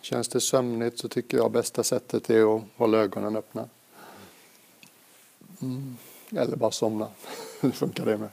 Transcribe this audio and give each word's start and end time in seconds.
Känns 0.00 0.28
det 0.28 0.40
sömnigt 0.40 0.98
så 0.98 1.08
tycker 1.08 1.36
jag 1.36 1.52
bästa 1.52 1.84
sättet 1.84 2.30
är 2.30 2.56
att 2.56 2.62
hålla 2.76 2.98
ögonen 2.98 3.36
öppna. 3.36 3.68
Mm. 5.62 5.96
Eller 6.36 6.56
bara 6.56 6.70
somna. 6.70 7.08
Det 7.60 7.72
funkar 7.72 8.04
det 8.04 8.16
med. 8.18 8.28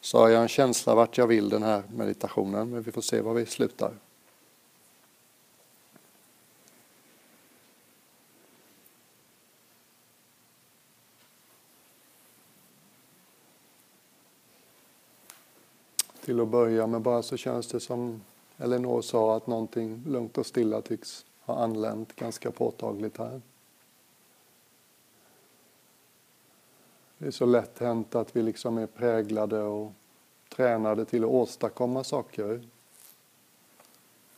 Så 0.00 0.18
har 0.18 0.28
jag 0.28 0.42
en 0.42 0.48
känsla 0.48 0.94
vart 0.94 1.18
jag 1.18 1.26
vill 1.26 1.48
den 1.48 1.62
här 1.62 1.82
meditationen, 1.94 2.70
men 2.70 2.82
vi 2.82 2.92
får 2.92 3.02
se 3.02 3.20
var 3.20 3.34
vi 3.34 3.46
slutar. 3.46 3.92
Till 16.40 16.44
att 16.44 16.48
börja 16.48 16.86
med 16.86 17.00
bara 17.00 17.22
så 17.22 17.36
känns 17.36 17.66
det 17.66 17.80
som 17.80 18.22
Elinor 18.58 19.02
sa 19.02 19.36
att 19.36 19.46
någonting 19.46 20.02
lugnt 20.06 20.38
och 20.38 20.46
stilla 20.46 20.80
tycks 20.82 21.26
ha 21.40 21.56
anlänt 21.56 22.16
ganska 22.16 22.50
påtagligt 22.50 23.16
här. 23.18 23.40
Det 27.18 27.26
är 27.26 27.30
så 27.30 27.46
lätt 27.46 27.78
hänt 27.78 28.14
att 28.14 28.36
vi 28.36 28.42
liksom 28.42 28.78
är 28.78 28.86
präglade 28.86 29.62
och 29.62 29.92
tränade 30.48 31.04
till 31.04 31.24
att 31.24 31.30
åstadkomma 31.30 32.04
saker. 32.04 32.68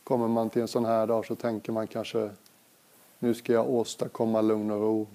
Kommer 0.03 0.27
man 0.27 0.49
till 0.49 0.61
en 0.61 0.67
sån 0.67 0.85
här 0.85 1.07
dag 1.07 1.25
så 1.25 1.35
tänker 1.35 1.71
man 1.71 1.87
kanske 1.87 2.29
nu 3.19 3.33
ska 3.33 3.53
jag 3.53 3.69
åstadkomma 3.69 4.41
lugn 4.41 4.71
och 4.71 4.81
ro. 4.81 5.07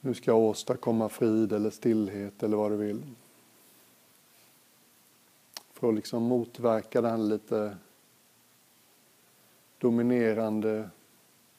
Nu 0.00 0.14
ska 0.14 0.30
jag 0.30 0.38
åstadkomma 0.38 1.08
frid 1.08 1.52
eller 1.52 1.70
stillhet 1.70 2.42
eller 2.42 2.56
vad 2.56 2.70
du 2.70 2.76
vill. 2.76 3.02
För 5.78 5.88
att 5.88 5.94
liksom 5.94 6.22
motverka 6.22 7.00
den 7.00 7.28
lite 7.28 7.76
dominerande 9.78 10.90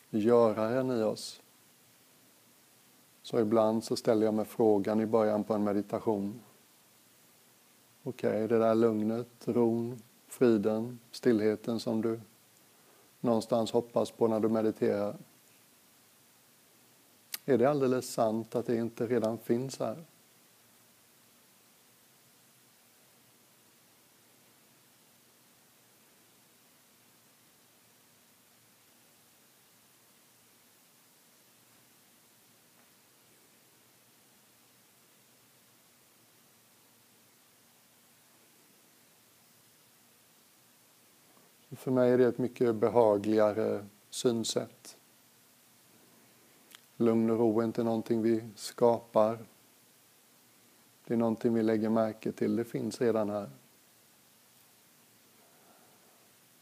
göraren 0.09 0.91
i 0.91 1.03
oss. 1.03 1.41
Så 3.21 3.39
ibland 3.39 3.83
så 3.83 3.95
ställer 3.95 4.25
jag 4.25 4.33
mig 4.33 4.45
frågan 4.45 5.01
i 5.01 5.05
början 5.05 5.43
på 5.43 5.53
en 5.53 5.63
meditation. 5.63 6.39
Okej, 8.03 8.29
okay, 8.29 8.47
det 8.47 8.59
där 8.59 8.75
lugnet, 8.75 9.27
ron, 9.45 10.01
friden, 10.27 10.99
stillheten 11.11 11.79
som 11.79 12.01
du 12.01 12.19
någonstans 13.19 13.71
hoppas 13.71 14.11
på 14.11 14.27
när 14.27 14.39
du 14.39 14.49
mediterar. 14.49 15.15
Är 17.45 17.57
det 17.57 17.69
alldeles 17.69 18.09
sant 18.13 18.55
att 18.55 18.65
det 18.65 18.75
inte 18.75 19.07
redan 19.07 19.37
finns 19.37 19.79
här? 19.79 20.03
För 41.79 41.91
mig 41.91 42.11
är 42.11 42.17
det 42.17 42.25
ett 42.25 42.37
mycket 42.37 42.75
behagligare 42.75 43.85
synsätt. 44.09 44.97
Lugn 46.97 47.29
och 47.29 47.39
ro 47.39 47.59
är 47.59 47.65
inte 47.65 47.83
någonting 47.83 48.21
vi 48.21 48.43
skapar. 48.55 49.45
Det 51.05 51.13
är 51.13 51.17
någonting 51.17 51.53
vi 51.53 51.63
lägger 51.63 51.89
märke 51.89 52.31
till. 52.31 52.55
Det 52.55 52.65
finns 52.65 53.01
redan 53.01 53.29
här. 53.29 53.49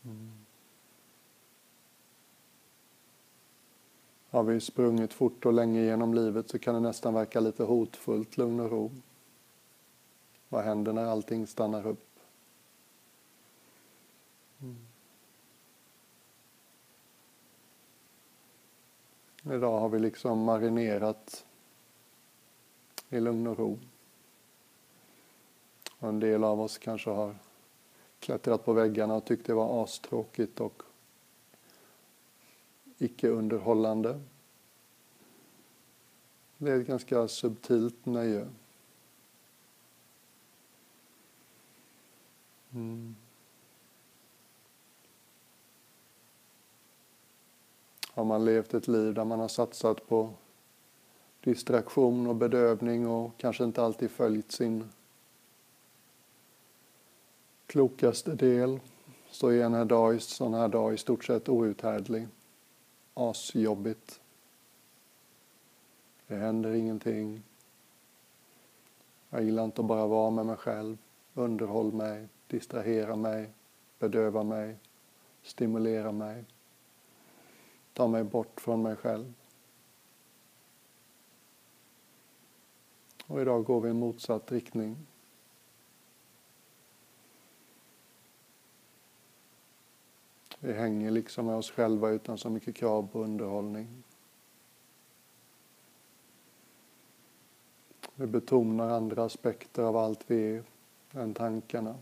Mm. 0.06 0.32
Har 4.30 4.44
vi 4.44 4.60
sprungit 4.60 5.14
fort 5.14 5.46
och 5.46 5.54
länge 5.54 5.82
genom 5.82 6.14
livet 6.14 6.50
så 6.50 6.60
kan 6.60 6.74
det 6.74 6.80
nästan 6.80 7.14
verka 7.14 7.40
lite 7.40 7.64
hotfullt, 7.64 8.38
lugn 8.38 8.60
och 8.60 8.72
ro. 8.72 8.92
Vad 10.50 10.64
händer 10.64 10.94
när 10.94 11.06
allting 11.06 11.48
stannar 11.48 11.88
upp? 11.88 12.20
Mm. 14.62 14.87
Idag 19.52 19.80
har 19.80 19.90
vi 19.90 20.00
liksom 20.00 20.44
marinerat 20.44 21.46
i 23.10 23.20
lugn 23.20 23.48
och 23.48 23.58
ro. 23.58 23.80
Och 26.00 26.10
en 26.10 26.20
del 26.20 26.44
av 26.44 26.62
oss 26.62 26.78
kanske 26.78 27.10
har 27.10 27.36
klättrat 28.20 28.66
på 28.66 28.74
väggarna 28.74 29.14
och 29.14 29.26
tyckt 29.26 29.46
det 29.46 29.54
var 29.54 29.84
astråkigt 29.84 30.60
och 30.60 30.84
icke 32.98 33.30
underhållande. 33.30 34.22
Det 36.58 36.72
är 36.72 36.80
ett 36.80 36.88
ganska 36.88 37.28
subtilt 37.28 38.06
nöje. 38.06 38.48
Mm. 42.74 43.16
Har 48.18 48.26
man 48.26 48.46
levt 48.46 48.74
ett 48.74 48.88
liv 48.88 49.14
där 49.14 49.26
man 49.26 49.40
har 49.40 49.48
satsat 49.48 50.08
på 50.08 50.30
distraktion 51.42 52.28
och 52.28 52.36
bedövning 52.36 53.08
och 53.08 53.32
kanske 53.38 53.64
inte 53.64 53.84
alltid 53.84 54.12
följt 54.12 54.52
sin 54.52 54.90
klokaste 57.66 58.32
del 58.32 58.80
så 59.30 59.48
är 59.48 59.64
en 59.64 59.74
här 59.74 59.86
dag, 59.86 60.22
sån 60.22 60.54
här 60.54 60.68
dag 60.68 60.94
i 60.94 60.98
stort 60.98 61.26
sett 61.26 61.50
outhärdlig. 61.50 62.28
Asjobbigt. 63.14 64.20
Det 66.28 66.36
händer 66.36 66.74
ingenting. 66.74 67.44
Jag 69.30 69.44
gillar 69.44 69.64
inte 69.64 69.82
att 69.82 69.88
bara 69.88 70.08
vara 70.08 70.30
med 70.30 70.46
mig 70.46 70.58
själv. 70.58 70.98
Underhåll 71.34 71.94
mig, 71.94 72.28
distrahera 72.48 73.16
mig, 73.16 73.50
bedöva 74.00 74.44
mig, 74.44 74.76
stimulera 75.44 76.12
mig 76.12 76.46
ta 77.98 78.08
mig 78.08 78.24
bort 78.24 78.62
från 78.62 78.82
mig 78.82 78.96
själv. 78.96 79.34
Och 83.28 83.42
idag 83.42 83.66
går 83.66 83.82
vi 83.82 83.90
i 83.90 83.94
motsatt 83.94 84.52
riktning. 84.52 84.98
Vi 90.60 90.74
hänger 90.74 91.12
liksom 91.12 91.46
med 91.46 91.56
oss 91.56 91.72
själva 91.72 92.10
utan 92.10 92.38
så 92.38 92.50
mycket 92.50 92.76
krav 92.76 93.08
på 93.12 93.24
underhållning. 93.24 94.04
Vi 98.16 98.28
betonar 98.28 98.90
andra 98.90 99.24
aspekter 99.24 99.84
av 99.84 99.98
allt 99.98 100.24
vi 100.28 100.56
är 100.56 100.64
än 101.12 101.34
tankarna. 101.34 101.96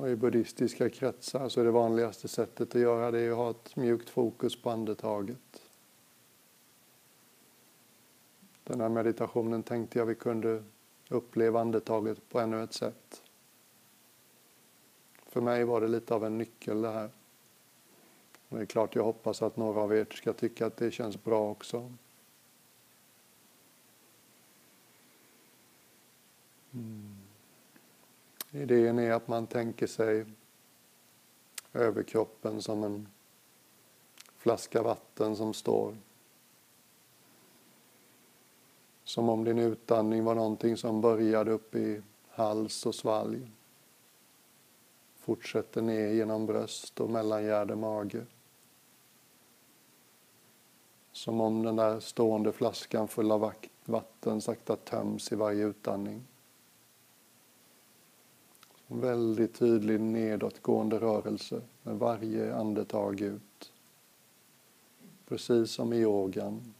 Och 0.00 0.10
I 0.10 0.16
buddhistiska 0.16 0.90
kretsar 0.90 1.48
så 1.48 1.60
är 1.60 1.64
det 1.64 1.70
vanligaste 1.70 2.28
sättet 2.28 2.74
att 2.74 2.80
göra 2.80 3.10
det 3.10 3.30
att 3.30 3.36
ha 3.36 3.50
ett 3.50 3.76
mjukt 3.76 4.10
fokus 4.10 4.62
på 4.62 4.70
andetaget. 4.70 5.62
Den 8.64 8.80
här 8.80 8.88
meditationen 8.88 9.62
tänkte 9.62 9.98
jag 9.98 10.06
vi 10.06 10.14
kunde 10.14 10.64
uppleva 11.08 11.60
andetaget 11.60 12.28
på 12.28 12.40
ännu 12.40 12.62
ett 12.62 12.72
sätt. 12.72 13.22
För 15.26 15.40
mig 15.40 15.64
var 15.64 15.80
det 15.80 15.88
lite 15.88 16.14
av 16.14 16.24
en 16.24 16.38
nyckel 16.38 16.82
det 16.82 16.90
här. 16.90 17.10
Och 18.48 18.56
det 18.56 18.62
är 18.62 18.66
klart 18.66 18.94
jag 18.94 19.04
hoppas 19.04 19.42
att 19.42 19.56
några 19.56 19.80
av 19.80 19.96
er 19.96 20.06
ska 20.10 20.32
tycka 20.32 20.66
att 20.66 20.76
det 20.76 20.90
känns 20.90 21.24
bra 21.24 21.50
också. 21.50 21.92
Mm. 26.72 27.09
Idén 28.52 28.98
är 28.98 29.12
att 29.12 29.28
man 29.28 29.46
tänker 29.46 29.86
sig 29.86 30.26
överkroppen 31.72 32.62
som 32.62 32.84
en 32.84 33.08
flaska 34.36 34.82
vatten 34.82 35.36
som 35.36 35.54
står. 35.54 35.96
Som 39.04 39.28
om 39.28 39.44
din 39.44 39.58
utandning 39.58 40.24
var 40.24 40.34
någonting 40.34 40.76
som 40.76 41.00
började 41.00 41.50
upp 41.50 41.74
i 41.74 42.02
hals 42.28 42.86
och 42.86 42.94
svalg. 42.94 43.50
Fortsätter 45.18 45.82
ner 45.82 46.08
genom 46.08 46.46
bröst 46.46 47.00
och 47.00 47.10
mellangärde 47.10 47.76
mage. 47.76 48.26
Som 51.12 51.40
om 51.40 51.62
den 51.62 51.76
där 51.76 52.00
stående 52.00 52.52
flaskan 52.52 53.08
full 53.08 53.32
av 53.32 53.52
vatten 53.84 54.40
sakta 54.40 54.76
töms 54.76 55.32
i 55.32 55.34
varje 55.34 55.64
utandning. 55.64 56.22
Väldigt 58.92 59.54
tydlig 59.54 60.00
nedåtgående 60.00 60.98
rörelse 60.98 61.62
med 61.82 61.98
varje 61.98 62.54
andetag 62.54 63.20
ut. 63.20 63.72
Precis 65.28 65.70
som 65.70 65.92
i 65.92 65.96
yogan. 65.96 66.74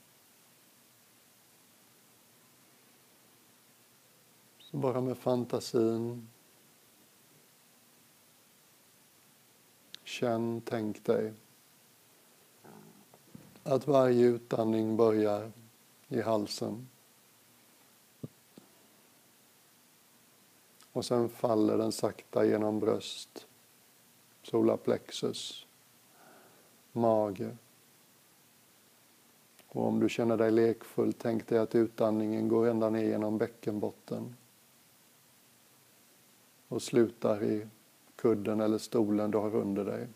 Så 4.59 4.77
bara 4.77 5.01
med 5.01 5.19
fantasin 5.19 6.29
Känn, 10.05 10.63
tänk 10.65 11.05
dig 11.05 11.33
att 13.63 13.87
varje 13.87 14.27
utandning 14.27 14.97
börjar 14.97 15.53
i 16.09 16.21
halsen. 16.21 16.89
Och 20.93 21.05
sen 21.05 21.29
faller 21.29 21.79
den 21.79 21.93
sakta 21.93 22.45
genom 22.45 22.81
bröst, 22.81 23.47
solarplexus, 24.43 25.67
mage. 26.93 27.57
Och 29.67 29.87
om 29.87 30.01
du 30.01 30.09
känner 30.09 30.37
dig 30.37 30.51
lekfull, 30.51 31.13
tänk 31.13 31.47
dig 31.47 31.59
att 31.59 31.75
utandningen 31.75 32.49
går 32.49 32.69
ända 32.69 32.91
ner 32.91 33.05
genom 33.05 33.39
bäckenbotten 33.39 34.37
och 36.69 36.83
slutar 36.83 37.45
i 37.45 37.67
kudden 38.17 38.61
eller 38.61 38.79
stolen 38.79 39.31
du 39.31 39.39
har 39.39 39.55
under 39.55 39.85
dig. 39.85 40.07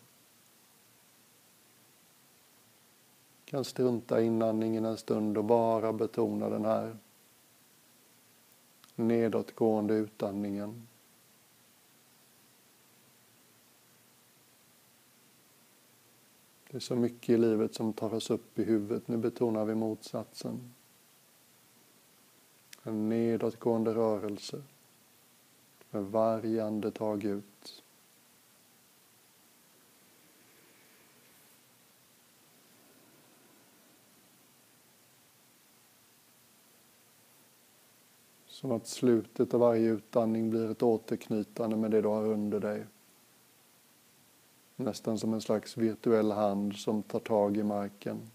Du 3.45 3.51
kan 3.51 3.63
strunta 3.63 4.21
i 4.21 4.25
inandningen 4.25 4.85
en 4.85 4.97
stund 4.97 5.37
och 5.37 5.45
bara 5.45 5.93
betona 5.93 6.49
den 6.49 6.65
här 6.65 6.97
nedåtgående 8.95 9.93
utandningen. 9.93 10.87
Det 16.69 16.77
är 16.77 16.79
så 16.79 16.95
mycket 16.95 17.29
i 17.29 17.37
livet 17.37 17.75
som 17.75 17.93
tar 17.93 18.13
oss 18.13 18.29
upp 18.29 18.59
i 18.59 18.63
huvudet. 18.63 19.07
Nu 19.07 19.17
betonar 19.17 19.65
vi 19.65 19.75
motsatsen. 19.75 20.73
En 22.83 23.09
nedåtgående 23.09 23.93
rörelse 23.93 24.63
med 25.89 26.03
varje 26.03 26.65
andetag 26.65 27.23
ut. 27.23 27.83
Som 38.55 38.71
att 38.71 38.87
slutet 38.87 39.53
av 39.53 39.59
varje 39.59 39.89
utandning 39.89 40.49
blir 40.49 40.71
ett 40.71 40.83
återknytande 40.83 41.75
med 41.75 41.91
det 41.91 42.01
du 42.01 42.07
har 42.07 42.25
under 42.25 42.59
dig. 42.59 42.85
Nästan 44.75 45.19
som 45.19 45.33
en 45.33 45.41
slags 45.41 45.77
virtuell 45.77 46.31
hand 46.31 46.75
som 46.75 47.03
tar 47.03 47.19
tag 47.19 47.57
i 47.57 47.63
marken. 47.63 48.31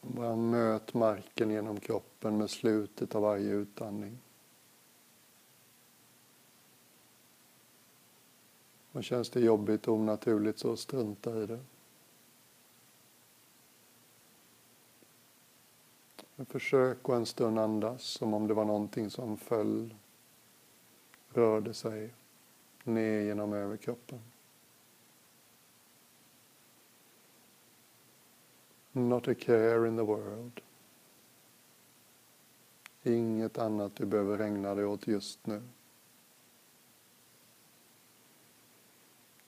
Bara 0.00 0.36
möt 0.36 0.94
marken 0.94 1.50
genom 1.50 1.80
kroppen 1.80 2.38
med 2.38 2.50
slutet 2.50 3.14
av 3.14 3.22
varje 3.22 3.50
utandning. 3.50 4.18
Och 8.92 9.04
känns 9.04 9.30
det 9.30 9.40
jobbigt 9.40 9.88
och 9.88 9.94
onaturligt 9.94 10.58
så 10.58 10.76
strunta 10.76 11.42
i 11.42 11.46
det. 11.46 11.60
Men 16.36 16.46
försök 16.46 16.98
att 17.02 17.10
en 17.16 17.26
stund 17.26 17.58
andas 17.58 18.02
som 18.02 18.34
om 18.34 18.46
det 18.46 18.54
var 18.54 18.64
någonting 18.64 19.10
som 19.10 19.36
föll, 19.36 19.94
rörde 21.28 21.74
sig 21.74 22.14
ner 22.84 23.20
genom 23.20 23.52
överkroppen. 23.52 24.20
Not 28.92 29.28
a 29.28 29.34
care 29.34 29.88
in 29.88 29.96
the 29.96 30.02
world. 30.02 30.60
Inget 33.02 33.58
annat 33.58 33.96
du 33.96 34.06
behöver 34.06 34.38
ägna 34.38 34.74
dig 34.74 34.84
åt 34.84 35.06
just 35.06 35.46
nu. 35.46 35.62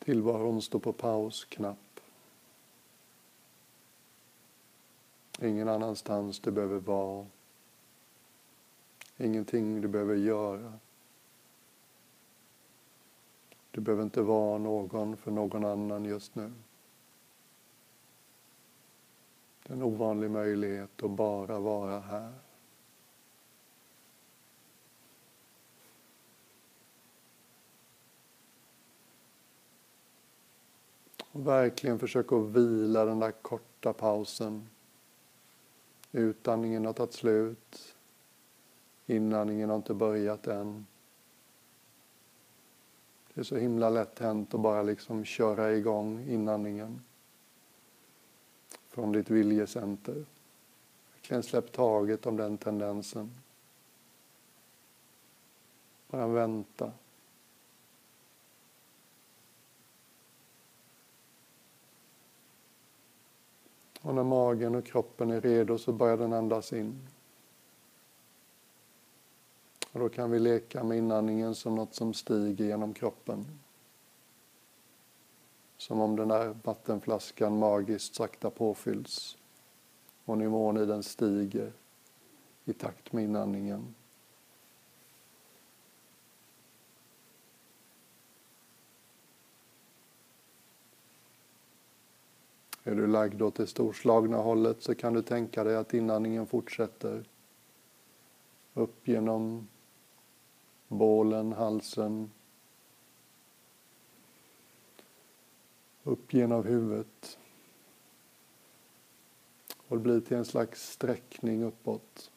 Tillvaron 0.04 0.62
står 0.62 0.78
på 0.78 0.92
pausknapp. 0.92 2.00
Ingen 5.42 5.68
annanstans 5.68 6.40
du 6.40 6.50
behöver 6.50 6.78
vara. 6.78 7.26
Ingenting 9.16 9.80
du 9.80 9.88
behöver 9.88 10.14
göra. 10.14 10.72
Du 13.70 13.80
behöver 13.80 14.02
inte 14.02 14.22
vara 14.22 14.58
någon 14.58 15.16
för 15.16 15.30
någon 15.30 15.64
annan 15.64 16.04
just 16.04 16.34
nu. 16.34 16.52
Det 19.62 19.72
är 19.72 19.76
en 19.76 19.82
ovanlig 19.82 20.30
möjlighet 20.30 21.02
att 21.02 21.10
bara 21.10 21.58
vara 21.58 22.00
här. 22.00 22.32
Och 31.32 31.46
verkligen 31.46 31.98
försök 31.98 32.32
att 32.32 32.48
vila 32.48 33.04
den 33.04 33.20
där 33.20 33.32
korta 33.32 33.92
pausen. 33.92 34.68
Utandningen 36.12 36.86
har 36.86 36.92
tagit 36.92 37.12
slut. 37.12 37.96
Inandningen 39.06 39.68
har 39.68 39.76
inte 39.76 39.94
börjat 39.94 40.46
än. 40.46 40.86
Det 43.34 43.40
är 43.40 43.44
så 43.44 43.56
himla 43.56 43.90
lätt 43.90 44.18
hänt 44.18 44.54
att 44.54 44.60
bara 44.60 44.82
liksom 44.82 45.24
köra 45.24 45.72
igång 45.72 46.24
inandningen 46.28 47.00
från 48.88 49.12
ditt 49.12 49.30
viljecenter. 49.30 50.24
Verkligen 51.14 51.42
släpp 51.42 51.72
taget 51.72 52.26
om 52.26 52.36
den 52.36 52.58
tendensen. 52.58 53.30
Bara 56.10 56.26
vänta. 56.26 56.92
Och 64.02 64.14
när 64.14 64.24
magen 64.24 64.74
och 64.74 64.84
kroppen 64.84 65.30
är 65.30 65.40
redo 65.40 65.78
så 65.78 65.92
börjar 65.92 66.16
den 66.16 66.32
andas 66.32 66.72
in. 66.72 67.08
Och 69.92 70.00
då 70.00 70.08
kan 70.08 70.30
vi 70.30 70.38
leka 70.38 70.84
med 70.84 70.98
inandningen 70.98 71.54
som 71.54 71.74
något 71.74 71.94
som 71.94 72.14
stiger 72.14 72.64
genom 72.64 72.94
kroppen. 72.94 73.46
Som 75.76 76.00
om 76.00 76.16
den 76.16 76.28
där 76.28 76.56
vattenflaskan 76.62 77.58
magiskt 77.58 78.14
sakta 78.14 78.50
påfylls 78.50 79.36
och 80.24 80.38
nivån 80.38 80.76
i 80.76 80.86
den 80.86 81.02
stiger 81.02 81.72
i 82.64 82.72
takt 82.72 83.12
med 83.12 83.24
inandningen. 83.24 83.94
Är 92.84 92.94
du 92.94 93.06
lagd 93.06 93.42
åt 93.42 93.54
det 93.54 93.66
storslagna 93.66 94.36
hållet 94.36 94.82
så 94.82 94.94
kan 94.94 95.12
du 95.12 95.22
tänka 95.22 95.64
dig 95.64 95.76
att 95.76 95.94
inandningen 95.94 96.46
fortsätter 96.46 97.24
upp 98.74 99.08
genom 99.08 99.68
bålen, 100.88 101.52
halsen, 101.52 102.30
upp 106.02 106.34
genom 106.34 106.64
huvudet 106.64 107.38
och 109.92 109.96
det 109.96 110.02
blir 110.02 110.20
till 110.20 110.36
en 110.36 110.44
slags 110.44 110.92
sträckning 110.92 111.62
uppåt. 111.62 112.30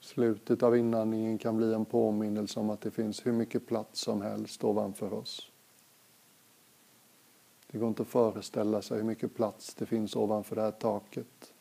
Slutet 0.00 0.62
av 0.62 0.76
inandningen 0.76 1.38
kan 1.38 1.56
bli 1.56 1.74
en 1.74 1.84
påminnelse 1.84 2.60
om 2.60 2.70
att 2.70 2.80
det 2.80 2.90
finns 2.90 3.26
hur 3.26 3.32
mycket 3.32 3.66
plats 3.66 4.00
som 4.00 4.22
helst 4.22 4.64
ovanför 4.64 5.12
oss. 5.12 5.49
Det 7.70 7.78
går 7.78 7.88
inte 7.88 8.02
att 8.02 8.08
föreställa 8.08 8.82
sig 8.82 8.96
hur 8.96 9.04
mycket 9.04 9.34
plats 9.34 9.74
det 9.74 9.86
finns 9.86 10.16
ovanför 10.16 10.56
det 10.56 10.62
här 10.62 10.70
taket. 10.70 11.54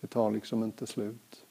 Det 0.00 0.06
tar 0.06 0.30
liksom 0.30 0.64
inte 0.64 0.86
slut. 0.86 1.46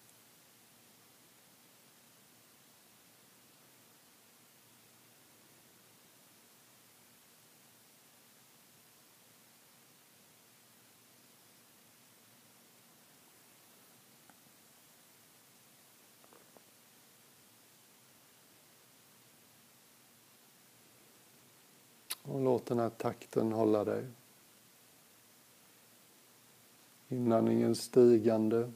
Och 22.32 22.42
låt 22.42 22.66
den 22.66 22.80
här 22.80 22.90
takten 22.90 23.52
hålla 23.52 23.84
dig. 23.84 24.06
Inandningens 27.08 27.82
stigande, 27.82 28.72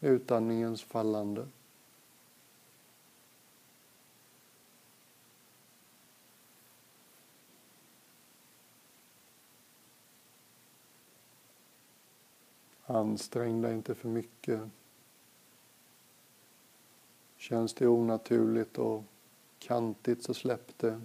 utandningens 0.00 0.82
fallande. 0.82 1.48
Ansträng 12.86 13.62
dig 13.62 13.74
inte 13.74 13.94
för 13.94 14.08
mycket. 14.08 14.60
Känns 17.36 17.74
det 17.74 17.86
onaturligt 17.86 18.78
och 18.78 19.04
kantigt 19.58 20.22
så 20.22 20.34
släpp 20.34 20.78
det. 20.78 21.00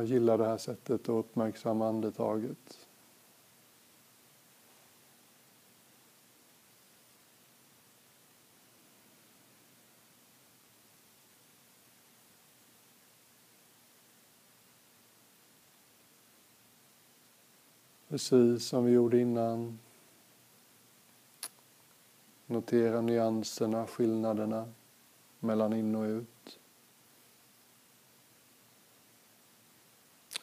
Jag 0.00 0.06
gillar 0.06 0.38
det 0.38 0.46
här 0.46 0.56
sättet 0.56 1.00
att 1.00 1.08
uppmärksamma 1.08 1.88
andetaget. 1.88 2.88
Precis 18.08 18.64
som 18.64 18.84
vi 18.84 18.92
gjorde 18.92 19.20
innan. 19.20 19.78
Notera 22.46 23.00
nyanserna, 23.00 23.86
skillnaderna 23.86 24.72
mellan 25.40 25.72
in 25.72 25.94
och 25.94 26.04
ut. 26.04 26.59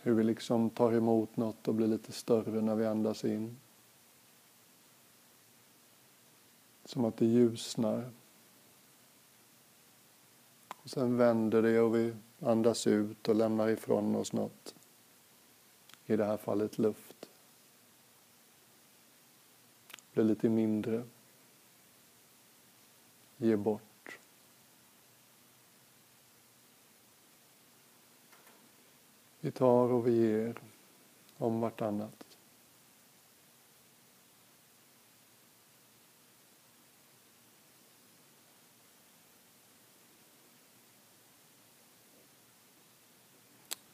Hur 0.02 0.14
vi 0.14 0.24
liksom 0.24 0.70
tar 0.70 0.94
emot 0.94 1.38
något 1.38 1.68
och 1.68 1.74
blir 1.74 1.88
lite 1.88 2.12
större 2.12 2.62
när 2.62 2.76
vi 2.76 2.86
andas 2.86 3.26
in. 3.26 3.58
Som 6.86 7.06
att 7.06 7.18
det 7.18 7.26
ljusnar. 7.26 8.12
Och 10.68 10.90
sen 10.90 11.18
vänder 11.18 11.62
det 11.62 11.80
och 11.80 11.96
vi 11.96 12.16
andas 12.40 12.88
ut 12.88 13.28
och 13.28 13.36
lämnar 13.36 13.70
ifrån 13.70 14.16
oss 14.16 14.34
något. 14.34 14.76
I 16.06 16.16
det 16.16 16.26
här 16.26 16.38
fallet 16.38 16.78
luft. 16.78 17.30
Blir 20.14 20.24
lite 20.24 20.50
mindre. 20.50 21.04
Ge 23.38 23.56
bort. 23.56 23.87
Vi 29.48 29.52
tar 29.52 29.92
och 29.92 30.08
vi 30.08 30.12
ger 30.12 30.62
om 31.38 31.62
vartannat. 31.62 32.38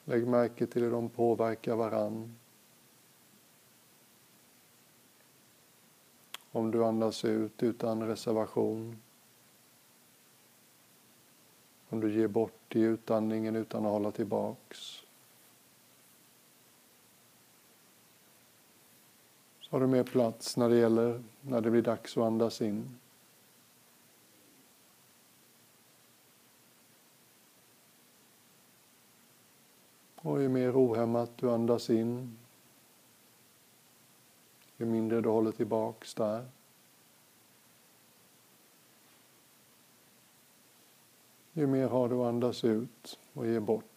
Lägg 0.04 0.28
märke 0.28 0.68
till 0.68 0.84
hur 0.84 0.92
de 0.92 1.10
påverkar 1.10 1.76
varann. 1.76 2.36
Om 6.52 6.72
du 6.72 6.86
andas 6.86 7.26
ut 7.26 7.64
utan 7.64 8.08
reservation. 8.08 9.02
Om 11.90 12.00
du 12.00 12.20
ger 12.20 12.28
bort 12.28 12.76
i 12.76 12.80
utandningen 12.82 13.56
utan 13.56 13.86
att 13.86 13.92
hålla 13.92 14.12
tillbaks. 14.12 15.03
Har 19.74 19.80
du 19.80 19.88
mer 19.88 20.04
plats 20.04 20.58
när 20.58 20.70
det 20.70 20.76
gäller 20.76 21.24
när 21.42 21.62
det 21.62 21.72
blir 21.72 21.82
dags 21.82 22.18
att 22.18 22.24
andas 22.24 22.62
in. 22.62 23.00
Och 30.16 30.42
ju 30.42 30.50
mer 30.50 30.78
ohämmat 30.78 31.38
du 31.38 31.52
andas 31.52 31.90
in, 31.90 32.38
ju 34.78 34.86
mindre 34.86 35.22
du 35.22 35.30
håller 35.30 35.52
tillbaks 35.52 36.14
där. 36.14 36.46
Ju 41.54 41.68
mer 41.68 41.88
har 41.88 42.10
du 42.10 42.16
att 42.16 42.28
andas 42.28 42.64
ut 42.64 43.20
och 43.34 43.48
ge 43.48 43.60
bort. 43.60 43.93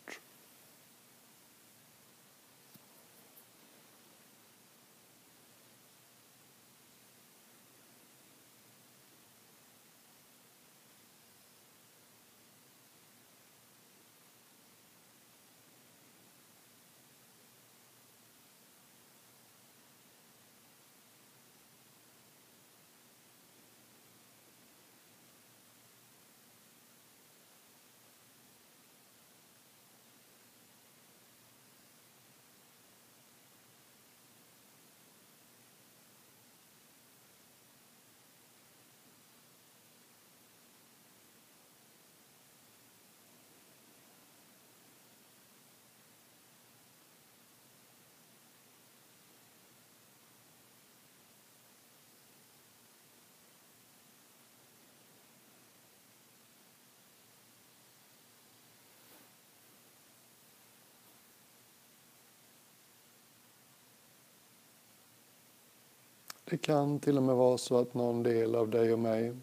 Det 66.50 66.59
kan 66.59 67.00
till 67.00 67.17
och 67.17 67.23
med 67.23 67.37
vara 67.37 67.59
så 67.59 67.79
att 67.79 67.95
någon 67.95 68.23
del 68.23 68.55
av 68.55 68.69
dig 68.69 68.93
och 68.93 68.99
mig 68.99 69.37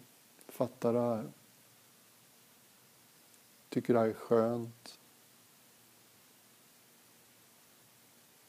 fattar 0.48 0.92
det 0.92 1.00
här. 1.00 1.30
Tycker 3.68 3.94
det 3.94 4.00
här 4.00 4.06
är 4.06 4.12
skönt. 4.12 4.98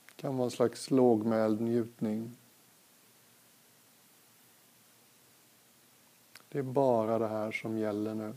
Det 0.05 0.21
kan 0.21 0.37
vara 0.37 0.45
en 0.45 0.51
slags 0.51 0.91
lågmäld 0.91 1.61
njutning. 1.61 2.37
Det 6.49 6.59
är 6.59 6.63
bara 6.63 7.19
det 7.19 7.27
här 7.27 7.51
som 7.51 7.77
gäller 7.77 8.13
nu. 8.15 8.33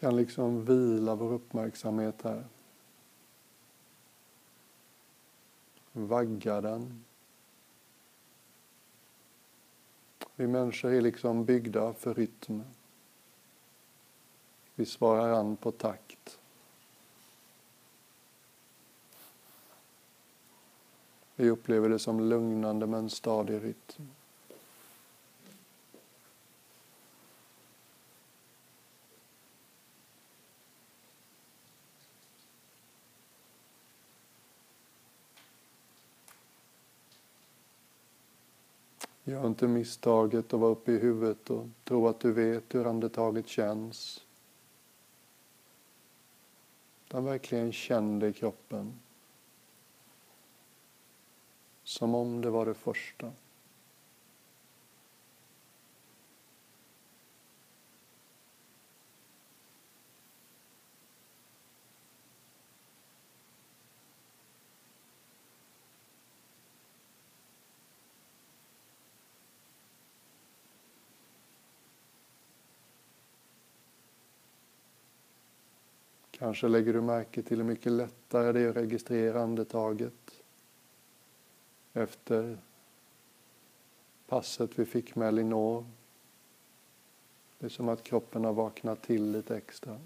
Kan 0.00 0.16
liksom 0.16 0.64
vila 0.64 1.14
vår 1.14 1.32
uppmärksamhet 1.32 2.22
här. 2.22 2.44
Vagga 5.92 6.60
den. 6.60 7.04
Vi 10.36 10.46
människor 10.46 10.92
är 10.92 11.00
liksom 11.00 11.44
byggda 11.44 11.92
för 11.92 12.14
rytm. 12.14 12.62
Vi 14.74 14.86
svarar 14.86 15.32
an 15.32 15.56
på 15.56 15.72
takt. 15.72 16.38
Vi 21.36 21.50
upplever 21.50 21.88
det 21.88 21.98
som 21.98 22.20
lugnande 22.20 22.86
med 22.86 22.98
en 22.98 23.10
stadig 23.10 23.64
rytm. 23.64 24.08
Gör 39.30 39.46
inte 39.46 39.68
misstaget 39.68 40.54
att 40.54 40.60
vara 40.60 40.70
uppe 40.70 40.92
i 40.92 40.98
huvudet 40.98 41.50
och 41.50 41.66
tro 41.84 42.08
att 42.08 42.20
du 42.20 42.32
vet 42.32 42.74
hur 42.74 42.86
andetaget 42.86 43.48
känns. 43.48 44.24
Utan 47.06 47.24
verkligen 47.24 47.72
känn 47.72 48.18
det 48.18 48.28
i 48.28 48.32
kroppen. 48.32 48.92
Som 51.84 52.14
om 52.14 52.40
det 52.40 52.50
var 52.50 52.66
det 52.66 52.74
första. 52.74 53.32
Kanske 76.40 76.68
lägger 76.68 76.92
du 76.92 77.00
märke 77.00 77.42
till 77.42 77.56
hur 77.56 77.64
mycket 77.64 77.92
lättare 77.92 78.52
det 78.52 78.60
är 78.60 78.68
att 78.68 78.76
registrera 78.76 79.42
andetaget 79.42 80.42
efter 81.92 82.58
passet 84.26 84.78
vi 84.78 84.84
fick 84.84 85.16
med 85.16 85.28
Elinor. 85.28 85.84
Det 87.58 87.66
är 87.66 87.70
som 87.70 87.88
att 87.88 88.02
kroppen 88.02 88.44
har 88.44 88.52
vaknat 88.52 89.02
till 89.02 89.32
lite 89.32 89.56
extra. 89.56 90.00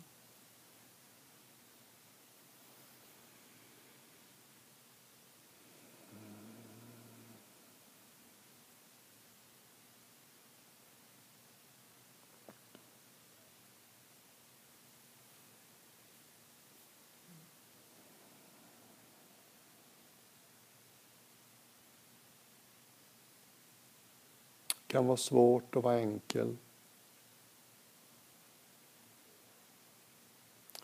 Kan 24.95 25.07
vara 25.07 25.17
svårt 25.17 25.77
att 25.77 25.85
vara 25.85 25.99
enkel. 25.99 26.57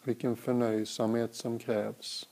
Vilken 0.03 0.37
förnöjsamhet 0.37 1.35
som 1.35 1.59
krävs. 1.59 2.29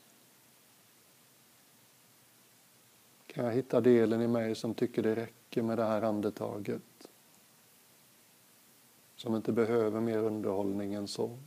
Kan 3.27 3.45
jag 3.45 3.53
hitta 3.53 3.81
delen 3.81 4.23
i 4.23 4.29
mig 4.29 4.55
som 4.55 4.75
tycker 4.75 5.03
det 5.03 5.17
räcker 5.17 5.63
med 5.63 5.79
det 5.79 5.85
här 5.85 6.03
andetaget? 6.03 7.09
Som 9.17 9.37
inte 9.37 9.53
behöver 9.53 10.01
mer 10.01 10.19
underhållning 10.19 10.95
än 10.95 11.09
så. 11.09 11.39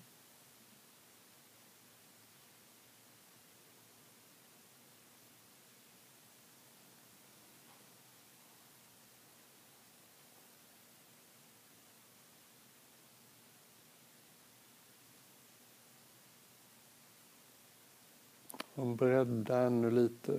Och 18.75 18.87
bredda 18.87 19.59
ännu 19.59 19.91
lite. 19.91 20.31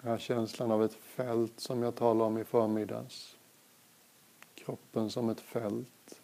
Den 0.00 0.10
här 0.10 0.18
känslan 0.18 0.70
av 0.70 0.84
ett 0.84 0.94
fält 0.94 1.60
som 1.60 1.82
jag 1.82 1.94
talade 1.94 2.24
om 2.24 2.38
i 2.38 2.44
förmiddags. 2.44 3.36
Kroppen 4.54 5.10
som 5.10 5.28
ett 5.28 5.40
fält. 5.40 6.20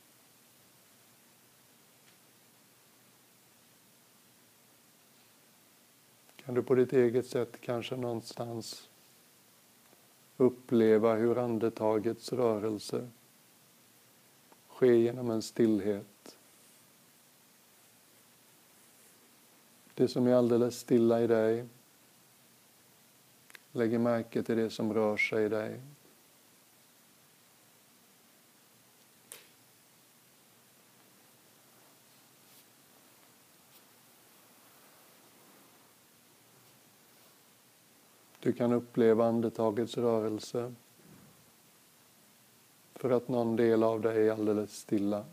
Kan 6.37 6.55
du 6.55 6.63
på 6.63 6.75
ditt 6.75 6.93
eget 6.93 7.27
sätt 7.27 7.61
kanske 7.61 7.97
någonstans 7.97 8.89
uppleva 10.37 11.15
hur 11.15 11.39
andetagets 11.39 12.33
rörelse 12.33 13.11
sker 14.69 14.93
genom 14.93 15.31
en 15.31 15.43
stillhet 15.43 16.34
Det 19.95 20.09
som 20.09 20.27
är 20.27 20.35
alldeles 20.35 20.79
stilla 20.79 21.21
i 21.21 21.27
dig. 21.27 21.65
Lägger 23.73 23.99
märke 23.99 24.43
till 24.43 24.57
det 24.57 24.71
som 24.71 24.95
rör 24.95 25.17
sig 25.17 25.45
i 25.45 25.49
dig. 25.49 25.81
Du 38.41 38.53
kan 38.53 38.73
uppleva 38.73 39.27
andetagets 39.27 39.99
rörelse 39.99 40.75
för 42.95 43.11
att 43.11 43.29
någon 43.29 43.57
del 43.57 43.83
av 43.83 44.01
dig 44.01 44.29
är 44.29 44.33
alldeles 44.33 44.77
stilla. 44.77 45.25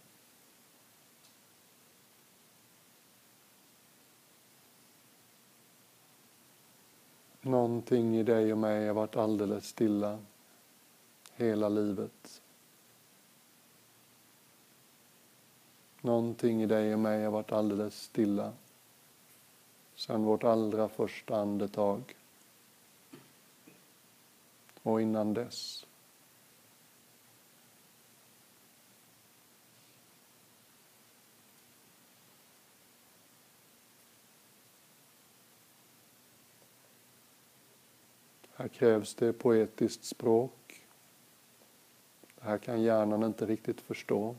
Någonting 7.42 8.18
i 8.18 8.24
dig 8.24 8.52
och 8.52 8.58
mig 8.58 8.88
har 8.88 8.94
varit 8.94 9.16
alldeles 9.16 9.68
stilla 9.68 10.20
hela 11.36 11.70
livet. 11.70 12.42
Någonting 16.02 16.64
i 16.64 16.66
dig 16.66 16.94
och 16.94 17.00
mig 17.00 17.24
har 17.24 17.32
varit 17.32 17.52
alldeles 17.52 18.02
stilla 18.02 18.54
sedan 19.96 20.24
vårt 20.24 20.44
allra 20.44 20.90
första 20.90 21.36
andetag 21.36 22.16
och 24.84 25.02
innan 25.02 25.34
dess. 25.34 25.86
Här 38.62 38.68
krävs 38.68 39.16
det 39.16 39.34
poetiskt 39.34 40.04
språk. 40.04 40.84
Det 42.36 42.44
här 42.44 42.58
kan 42.58 42.82
hjärnan 42.82 43.24
inte 43.24 43.46
riktigt 43.46 43.82
förstå. 43.82 44.36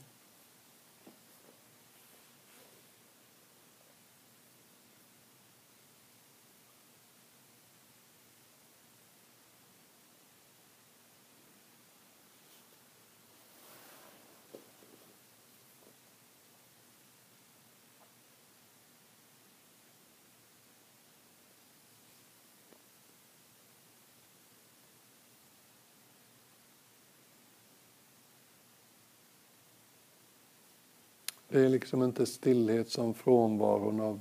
Det 31.53 31.61
är 31.61 31.69
liksom 31.69 32.03
inte 32.03 32.27
stillhet 32.27 32.91
som 32.91 33.15
frånvaron 33.15 34.01
av 34.01 34.21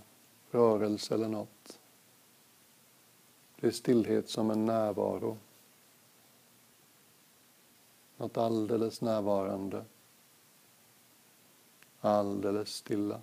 rörelse 0.52 1.14
eller 1.14 1.28
något. 1.28 1.80
Det 3.60 3.68
är 3.68 3.72
stillhet 3.72 4.30
som 4.30 4.52
en 4.52 4.66
närvaro. 4.66 5.38
Något 8.18 8.38
alldeles 8.38 9.02
närvarande. 9.02 9.86
Alldeles 12.00 12.70
stilla. 12.70 13.22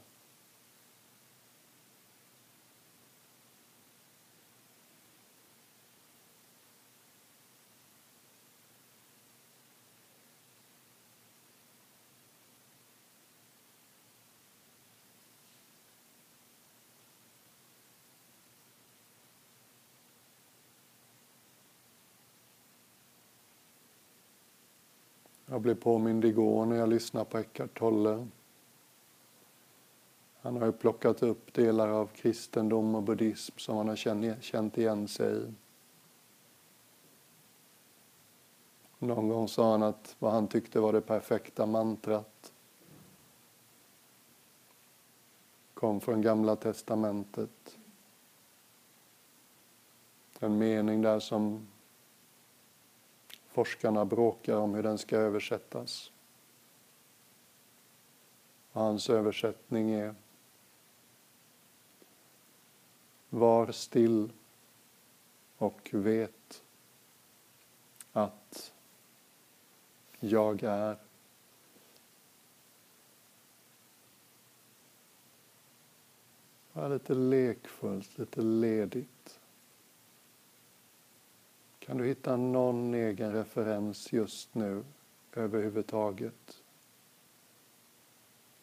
Jag 25.59 25.63
blev 25.63 25.75
påmind 25.75 26.25
igår 26.25 26.67
när 26.67 26.77
jag 26.77 26.89
lyssnade 26.89 27.25
på 27.25 27.39
Eckart 27.39 27.79
Tolle. 27.79 28.27
Han 30.41 30.57
har 30.57 30.67
ju 30.67 30.73
plockat 30.73 31.23
upp 31.23 31.55
delar 31.55 31.89
av 31.89 32.07
kristendom 32.07 32.95
och 32.95 33.03
buddhism 33.03 33.59
som 33.59 33.77
han 33.77 33.89
har 33.89 34.41
känt 34.41 34.79
igen 34.79 35.09
sig 35.09 35.37
i. 35.37 35.55
Någon 38.99 39.29
gång 39.29 39.49
sa 39.49 39.71
han 39.71 39.83
att 39.83 40.17
vad 40.19 40.33
han 40.33 40.49
tyckte 40.49 40.81
var 40.81 40.93
det 40.93 41.01
perfekta 41.01 41.67
mantrat 41.67 42.53
kom 45.75 46.01
från 46.01 46.23
Gamla 46.23 46.57
Testamentet. 46.57 47.79
En 50.41 50.59
mening 50.59 51.03
där 51.03 51.21
som 51.21 51.67
Forskarna 53.59 54.05
bråkar 54.05 54.57
om 54.57 54.75
hur 54.75 54.83
den 54.83 54.99
ska 54.99 55.17
översättas. 55.17 56.13
Hans 58.73 59.11
översättning 59.11 59.91
är 59.91 60.15
Var 63.29 63.73
still 63.73 64.33
och 65.57 65.89
vet 65.93 66.63
att 68.13 68.73
jag 70.21 70.63
är. 70.63 70.99
Lite 76.73 77.15
lekfullt, 77.15 78.19
lite 78.19 78.43
ledigt. 78.43 79.18
Kan 81.89 81.97
du 81.97 82.07
hitta 82.07 82.37
någon 82.37 82.95
egen 82.95 83.33
referens 83.33 84.13
just 84.13 84.55
nu 84.55 84.85
överhuvudtaget? 85.33 86.63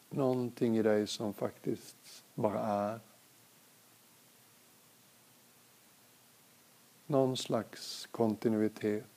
Någonting 0.09 0.77
i 0.77 0.81
dig 0.81 1.07
som 1.07 1.33
faktiskt 1.33 2.23
bara 2.35 2.59
är. 2.59 2.99
Någon 7.07 7.37
slags 7.37 8.07
kontinuitet. 8.11 9.14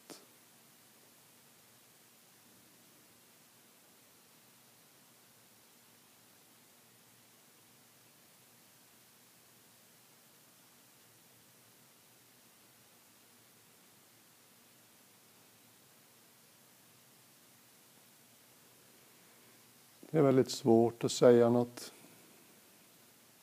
Det 20.18 20.22
är 20.22 20.26
väldigt 20.26 20.50
svårt 20.50 21.04
att 21.04 21.12
säga 21.12 21.50
något 21.50 21.92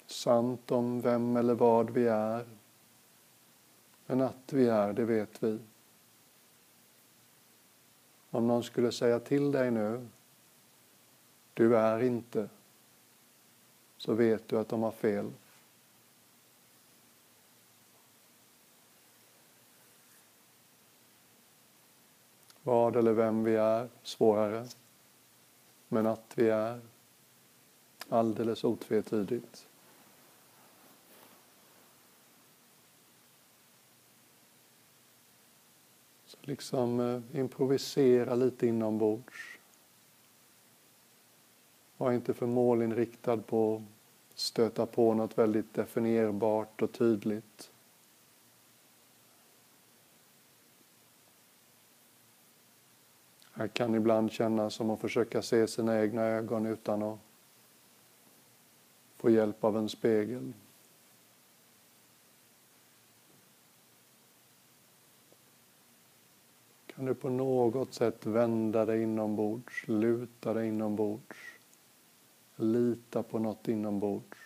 sant 0.05 0.71
om 0.71 1.01
vem 1.01 1.38
eller 1.38 1.53
vad 1.53 1.89
vi 1.89 2.07
är. 2.07 2.45
Men 4.05 4.21
att 4.21 4.53
vi 4.53 4.67
är, 4.67 4.93
det 4.93 5.05
vet 5.05 5.43
vi. 5.43 5.59
Om 8.29 8.47
någon 8.47 8.63
skulle 8.63 8.91
säga 8.91 9.19
till 9.19 9.51
dig 9.51 9.71
nu, 9.71 10.07
du 11.53 11.77
är 11.77 12.03
inte, 12.03 12.49
så 13.97 14.13
vet 14.13 14.47
du 14.47 14.59
att 14.59 14.69
de 14.69 14.83
har 14.83 14.91
fel. 14.91 15.31
Vad 22.63 22.95
eller 22.95 23.13
vem 23.13 23.43
vi 23.43 23.55
är, 23.55 23.89
svårare 24.03 24.67
men 25.95 26.05
att 26.05 26.34
vi 26.36 26.49
är 26.49 26.79
alldeles 28.10 28.63
otvetydigt. 28.63 29.67
Så 36.25 36.38
liksom 36.41 36.99
eh, 36.99 37.39
improvisera 37.39 38.36
lite 38.36 38.67
inombords. 38.67 39.58
Var 41.97 42.12
inte 42.12 42.34
för 42.34 42.47
målinriktad 42.47 43.38
på 43.38 43.75
att 43.75 44.39
stöta 44.39 44.86
på 44.86 45.13
något 45.13 45.38
väldigt 45.38 45.73
definierbart 45.73 46.81
och 46.81 46.91
tydligt. 46.91 47.71
Det 53.58 53.68
kan 53.68 53.96
ibland 53.96 54.32
kännas 54.32 54.74
som 54.74 54.89
att 54.89 55.02
försöka 55.02 55.41
se 55.41 55.68
sina 55.68 56.02
egna 56.02 56.22
ögon 56.22 56.65
utan 56.65 57.04
att 57.04 57.20
få 59.15 59.30
hjälp 59.30 59.63
av 59.63 59.78
en 59.78 59.89
spegel. 59.89 60.54
Kan 66.86 67.06
du 67.06 67.15
på 67.15 67.30
något 67.30 67.94
sätt 67.94 68.26
vända 68.26 68.86
dig 68.86 69.04
inombords, 69.04 69.88
luta 69.88 70.54
dig 70.54 70.68
inombords, 70.68 71.38
lita 72.56 73.24
på 73.24 73.39
något 73.39 73.68
inombords? 73.68 74.38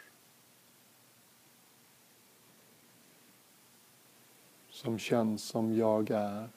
Som 4.69 4.99
känns 4.99 5.43
som 5.43 5.75
jag 5.75 6.11
är. 6.11 6.49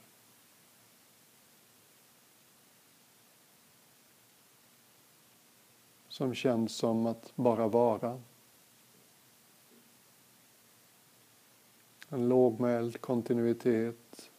Som 6.13 6.35
känns 6.35 6.77
som 6.77 7.07
att 7.07 7.33
bara 7.37 7.69
vara. 7.69 8.21
En 12.09 12.29
lågmäld 12.29 13.01
kontinuitet. 13.01 14.31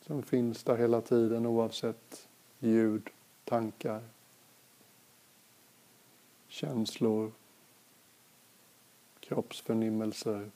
Som 0.00 0.22
finns 0.22 0.64
där 0.64 0.76
hela 0.76 1.00
tiden 1.00 1.46
oavsett 1.46 2.28
ljud, 2.58 3.10
tankar, 3.44 4.02
känslor, 6.48 7.32
kroppsförnimmelser. 9.32 10.50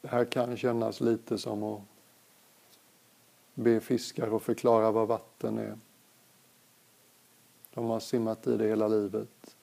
Det 0.00 0.08
här 0.08 0.24
kan 0.24 0.56
kännas 0.56 1.00
lite 1.00 1.38
som 1.38 1.62
att 1.62 1.82
be 3.54 3.80
fiskar 3.80 4.36
att 4.36 4.42
förklara 4.42 4.90
vad 4.90 5.08
vatten 5.08 5.58
är. 5.58 5.78
De 7.74 7.84
har 7.84 8.00
simmat 8.00 8.46
i 8.46 8.56
det 8.56 8.68
hela 8.68 8.88
livet. 8.88 9.56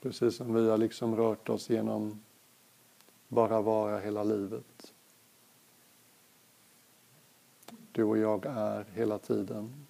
Precis 0.00 0.36
som 0.36 0.54
vi 0.54 0.70
har 0.70 0.78
liksom 0.78 1.16
rört 1.16 1.48
oss 1.48 1.70
genom 1.70 2.20
bara 3.34 3.60
vara 3.60 3.98
hela 3.98 4.24
livet. 4.24 4.92
Du 7.92 8.04
och 8.04 8.18
jag 8.18 8.46
är 8.46 8.84
hela 8.94 9.18
tiden. 9.18 9.86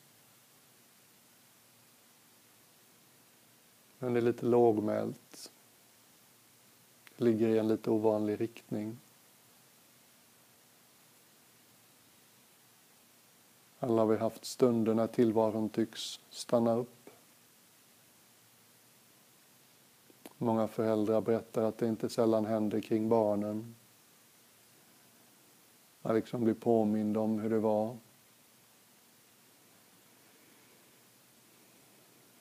Men 3.99 4.13
det 4.13 4.21
är 4.21 4.23
lite 4.23 4.47
lågmält. 4.47 5.51
Det 7.17 7.25
ligger 7.25 7.49
i 7.49 7.59
en 7.59 7.69
lite 7.69 7.91
ovanlig 7.91 8.41
riktning. 8.41 8.99
Alla 13.79 14.03
har 14.03 14.07
vi 14.07 14.17
haft 14.17 14.45
stunder 14.45 14.95
när 14.95 15.07
tillvaron 15.07 15.69
tycks 15.69 16.21
stanna 16.31 16.73
upp. 16.73 16.94
Många 20.39 20.69
föräldrar 20.69 21.21
berättar 21.21 21.63
att 21.63 21.79
det 21.79 21.89
inte 21.89 22.09
sällan 22.09 22.45
händer 22.47 22.81
kring 22.81 23.09
barnen. 23.09 23.75
Man 26.03 26.15
liksom 26.15 26.45
blir 26.45 26.55
påmind 26.55 27.17
om 27.17 27.39
hur 27.39 27.51
det 27.51 27.59
var. 27.59 27.97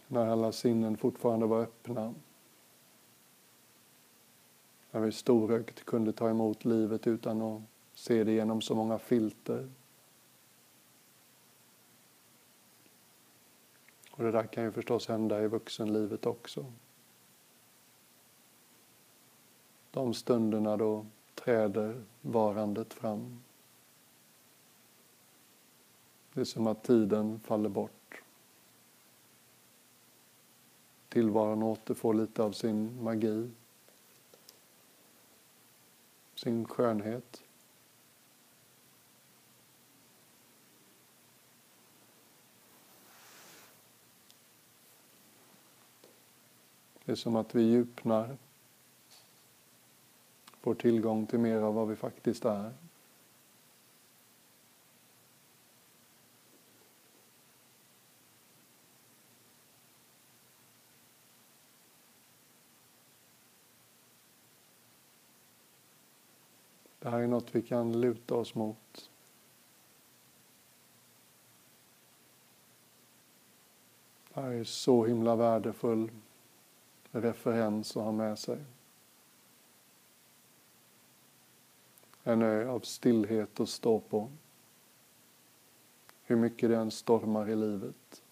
När 0.07 0.27
alla 0.27 0.51
sinnen 0.51 0.97
fortfarande 0.97 1.45
var 1.45 1.61
öppna. 1.61 2.13
När 4.91 5.01
vi 5.01 5.11
storögt 5.11 5.85
kunde 5.85 6.13
ta 6.13 6.29
emot 6.29 6.65
livet 6.65 7.07
utan 7.07 7.41
att 7.41 7.61
se 7.93 8.23
det 8.23 8.31
genom 8.31 8.61
så 8.61 8.75
många 8.75 8.99
filter. 8.99 9.69
Och 14.11 14.23
det 14.23 14.31
där 14.31 14.43
kan 14.43 14.63
ju 14.63 14.71
förstås 14.71 15.07
hända 15.07 15.43
i 15.43 15.47
vuxenlivet 15.47 16.25
också. 16.25 16.65
De 19.93 20.13
stunderna 20.13 20.77
då 20.77 21.05
träder 21.35 22.03
varandet 22.21 22.93
fram. 22.93 23.43
Det 26.33 26.41
är 26.41 26.45
som 26.45 26.67
att 26.67 26.83
tiden 26.83 27.39
faller 27.39 27.69
bort. 27.69 28.21
Tillvaron 31.09 31.63
återfår 31.63 32.13
lite 32.13 32.43
av 32.43 32.51
sin 32.51 33.03
magi, 33.03 33.51
sin 36.35 36.65
skönhet. 36.65 37.43
Det 47.05 47.11
är 47.11 47.15
som 47.15 47.35
att 47.35 47.55
vi 47.55 47.61
djupnar 47.61 48.37
får 50.63 50.75
tillgång 50.75 51.25
till 51.25 51.39
mer 51.39 51.57
av 51.57 51.73
vad 51.73 51.87
vi 51.87 51.95
faktiskt 51.95 52.45
är. 52.45 52.73
Det 66.99 67.09
här 67.09 67.19
är 67.19 67.27
något 67.27 67.55
vi 67.55 67.61
kan 67.61 68.01
luta 68.01 68.35
oss 68.35 68.55
mot. 68.55 69.09
Det 74.33 74.41
här 74.41 74.51
är 74.51 74.63
så 74.63 75.05
himla 75.05 75.35
värdefull 75.35 76.11
referens 77.11 77.97
att 77.97 78.03
ha 78.03 78.11
med 78.11 78.39
sig. 78.39 78.65
En 82.23 82.41
ö 82.41 82.69
av 82.69 82.79
stillhet 82.79 83.59
att 83.59 83.69
stå 83.69 83.99
på. 83.99 84.29
Hur 86.23 86.35
mycket 86.35 86.69
det 86.69 86.75
än 86.75 86.91
stormar 86.91 87.49
i 87.49 87.55
livet. 87.55 88.22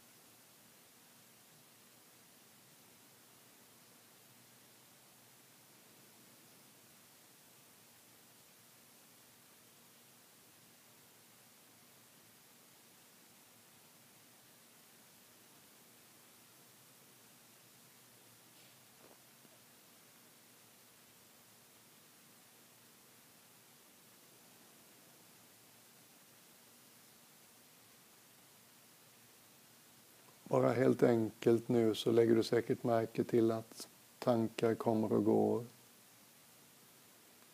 Bara 30.51 30.71
helt 30.73 31.03
enkelt 31.03 31.67
nu 31.67 31.95
så 31.95 32.11
lägger 32.11 32.35
du 32.35 32.43
säkert 32.43 32.83
märke 32.83 33.23
till 33.23 33.51
att 33.51 33.87
tankar 34.19 34.75
kommer 34.75 35.13
och 35.13 35.25
går. 35.25 35.65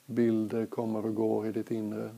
Bilder 0.05 0.65
kommer 0.65 1.05
och 1.05 1.15
går 1.15 1.47
i 1.47 1.51
ditt 1.51 1.71
inre. 1.71 2.15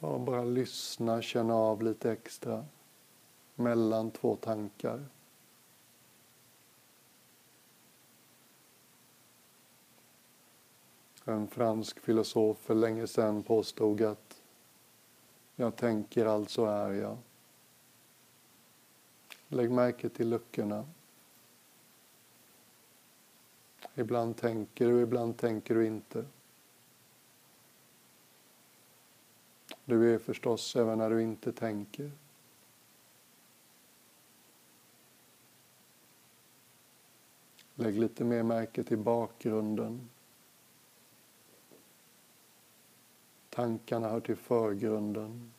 Ta 0.00 0.06
och 0.06 0.20
bara 0.20 0.44
lyssna, 0.44 1.22
känna 1.22 1.54
av 1.54 1.82
lite 1.82 2.12
extra 2.12 2.64
mellan 3.54 4.10
två 4.10 4.36
tankar. 4.36 5.04
En 11.24 11.48
fransk 11.48 12.00
filosof 12.00 12.58
för 12.58 12.74
länge 12.74 13.06
sedan 13.06 13.42
påstod 13.42 14.02
att 14.02 14.33
jag 15.56 15.76
tänker 15.76 16.26
alltså 16.26 16.64
är 16.64 16.92
jag. 16.92 17.18
Lägg 19.48 19.70
märke 19.70 20.08
till 20.08 20.28
luckorna. 20.28 20.86
Ibland 23.94 24.36
tänker 24.36 24.88
du, 24.88 25.02
ibland 25.02 25.36
tänker 25.36 25.74
du 25.74 25.86
inte. 25.86 26.24
Du 29.84 30.14
är 30.14 30.18
förstås 30.18 30.76
även 30.76 30.98
när 30.98 31.10
du 31.10 31.22
inte 31.22 31.52
tänker. 31.52 32.10
Lägg 37.74 37.98
lite 37.98 38.24
mer 38.24 38.42
märke 38.42 38.84
till 38.84 38.98
bakgrunden. 38.98 40.08
Tankarna 43.54 44.08
hör 44.08 44.20
till 44.20 44.36
förgrunden. 44.36 45.52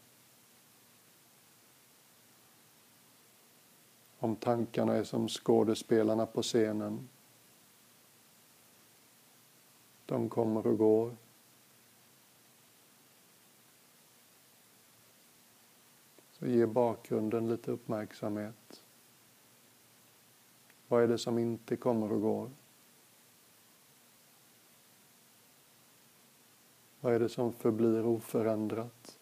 Om 4.20 4.36
tankarna 4.36 4.94
är 4.94 5.04
som 5.04 5.28
skådespelarna 5.28 6.26
på 6.26 6.42
scenen. 6.42 7.10
De 10.06 10.30
kommer 10.30 10.68
och 10.68 10.78
går. 10.78 11.16
Så 16.32 16.48
ge 16.48 16.66
bakgrunden 16.66 17.50
lite 17.50 17.72
uppmärksamhet. 17.72 18.84
Vad 20.88 21.04
är 21.04 21.08
det 21.08 21.18
som 21.18 21.38
inte 21.38 21.76
kommer 21.76 22.12
och 22.12 22.22
går? 22.22 22.50
Vad 27.06 27.14
är 27.14 27.20
det 27.20 27.30
som 27.30 27.54
förblir 27.54 28.06
oförändrat? 28.06 29.18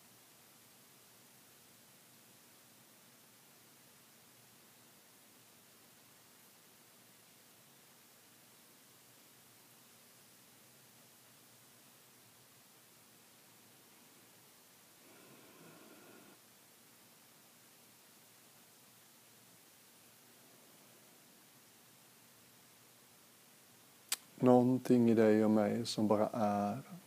Någonting 24.35 25.09
i 25.09 25.13
dig 25.13 25.45
och 25.45 25.51
mig 25.51 25.85
som 25.85 26.07
bara 26.07 26.29
är. 26.33 27.02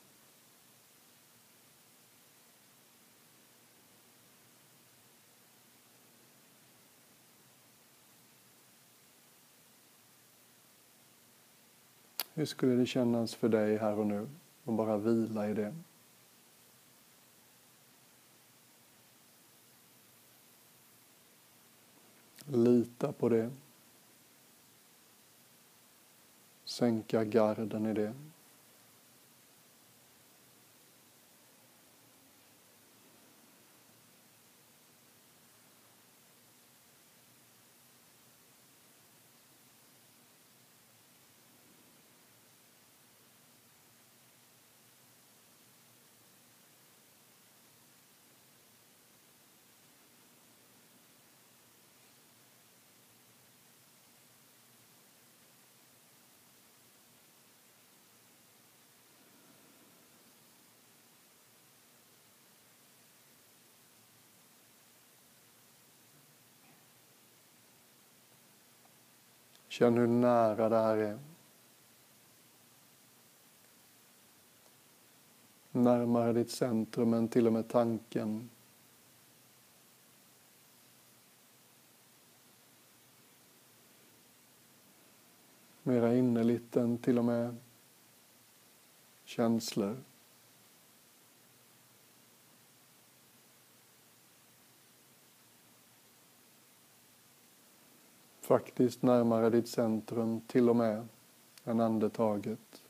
Hur 12.37 12.47
skulle 12.47 12.75
det 12.75 12.87
kännas 12.87 13.35
för 13.35 13.49
dig 13.49 13.77
här 13.77 13.99
och 13.99 14.07
nu 14.07 14.29
att 14.65 14.75
bara 14.75 14.97
vila 14.97 15.49
i 15.49 15.55
det? 15.55 15.75
Lita 22.45 23.13
på 23.13 23.29
det. 23.29 23.51
Sänka 26.65 27.25
garden 27.25 27.87
i 27.87 27.93
det. 27.93 28.15
Känn 69.77 69.97
hur 69.99 70.07
nära 70.07 70.69
det 70.69 70.77
här 70.79 70.97
är. 70.97 71.19
Närmare 75.71 76.33
ditt 76.33 76.51
centrum 76.51 77.15
än 77.15 77.29
till 77.29 77.47
och 77.47 77.53
med 77.53 77.69
tanken. 77.69 78.51
Mera 85.83 86.15
innerligt 86.15 86.77
än 86.77 86.99
till 86.99 87.19
och 87.19 87.25
med 87.25 87.57
känslor. 89.25 89.97
Faktiskt 98.47 99.03
närmare 99.03 99.51
ditt 99.51 99.69
centrum 99.69 100.41
till 100.41 100.69
och 100.69 100.77
med 100.77 101.09
än 101.65 101.81
andetaget. 101.81 102.83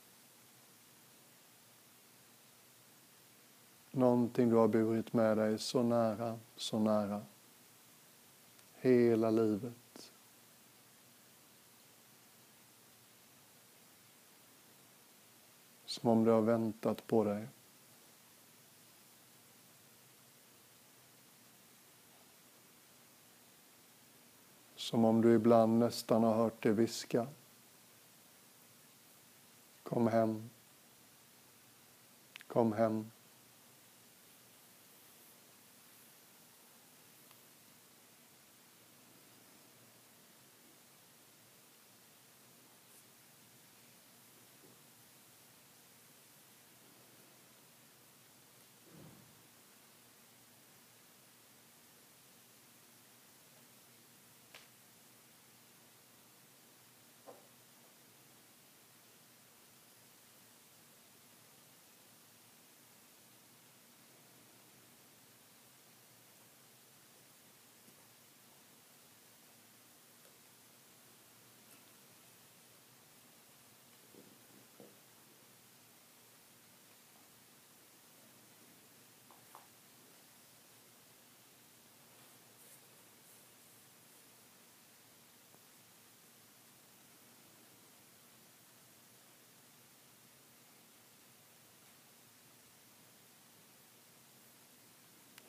Någonting 3.91 4.51
du 4.51 4.57
har 4.57 4.69
burit 4.69 5.13
med 5.13 5.37
dig 5.37 5.59
så 5.59 5.83
nära, 5.83 6.39
så 6.57 6.79
nära. 6.79 7.23
Hela 8.75 9.31
livet. 9.31 10.13
Som 15.87 16.11
om 16.11 16.25
det 16.25 16.31
har 16.31 16.43
väntat 16.43 17.07
på 17.07 17.25
dig. 17.25 17.49
Som 24.87 25.05
om 25.05 25.23
du 25.23 25.35
ibland 25.35 25.79
nästan 25.79 26.23
har 26.23 26.35
hört 26.35 26.63
det 26.63 26.73
viska. 26.73 27.27
Kom 29.83 30.07
hem. 30.07 30.51
Kom 32.47 32.73
hem. 32.73 33.11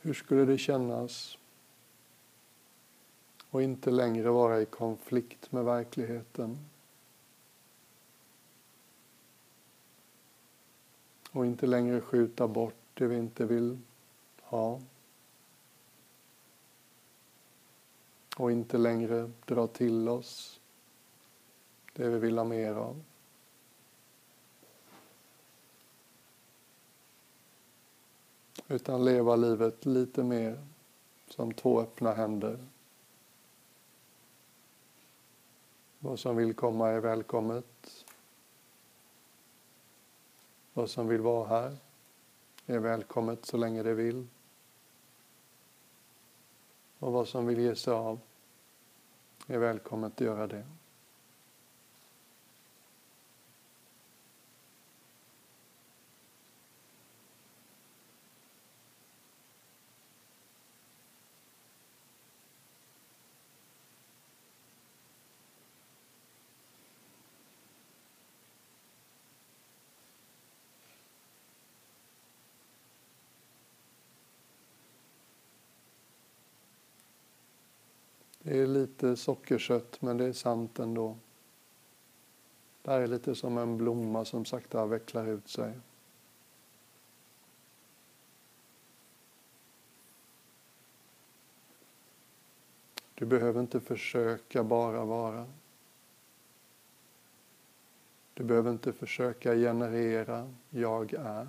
Hur 0.08 0.14
skulle 0.14 0.46
det 0.46 0.58
kännas 0.58 1.38
och 3.50 3.62
inte 3.62 3.92
längre 3.92 4.30
vara 4.30 4.62
i 4.62 4.66
konflikt 4.66 5.52
med 5.52 5.66
verkligheten? 5.66 6.58
Och 11.32 11.46
inte 11.46 11.68
längre 11.68 12.02
skjuta 12.02 12.48
bort 12.48 12.76
det 12.94 13.08
vi 13.08 13.18
inte 13.18 13.46
vill 13.46 13.80
ha. 14.42 14.82
Och 18.38 18.52
inte 18.52 18.78
längre 18.78 19.32
dra 19.46 19.68
till 19.68 20.10
oss 20.10 20.60
det 21.94 22.10
vi 22.10 22.20
vill 22.20 22.38
ha 22.38 22.46
mer 22.46 22.74
av. 22.74 23.04
Utan 28.68 29.06
leva 29.06 29.36
livet 29.36 29.86
lite 29.86 30.24
mer 30.24 30.68
som 31.28 31.54
två 31.54 31.82
öppna 31.82 32.14
händer. 32.14 32.66
Vad 36.00 36.20
som 36.20 36.36
vill 36.36 36.54
komma 36.54 36.90
är 36.90 37.00
välkommet. 37.00 38.06
Vad 40.74 40.90
som 40.90 41.08
vill 41.08 41.22
vara 41.22 41.48
här 41.48 41.78
är 42.66 42.80
välkommet 42.80 43.46
så 43.46 43.58
länge 43.58 43.84
det 43.84 43.94
vill. 43.94 44.28
Och 47.00 47.12
vad 47.12 47.28
som 47.28 47.46
vill 47.46 47.60
ge 47.60 47.76
sig 47.76 47.94
av 47.94 48.20
är 49.48 49.58
välkommet 49.58 50.14
att 50.14 50.22
göra 50.22 50.48
det. 50.48 50.66
Det 78.48 78.60
är 78.60 78.68
lite 78.68 79.16
sockersött 79.16 80.02
men 80.02 80.18
det 80.18 80.26
är 80.26 80.34
sant 80.34 80.80
ändå. 80.80 81.18
Det 82.82 82.92
här 82.92 83.02
är 83.02 83.08
lite 83.08 83.36
som 83.36 83.58
en 83.58 83.78
blomma 83.78 84.26
som 84.26 84.46
sakta 84.46 84.86
vecklar 84.86 85.28
ut 85.28 85.50
sig. 85.50 85.74
Du 93.16 93.26
behöver 93.26 93.62
inte 93.62 93.80
försöka 93.80 94.64
bara 94.64 95.06
vara. 95.06 95.48
Du 98.34 98.44
behöver 98.44 98.72
inte 98.72 98.94
försöka 98.94 99.56
generera 99.56 100.54
jag 100.70 101.14
är. 101.14 101.48